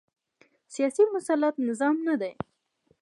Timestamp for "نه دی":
2.07-2.31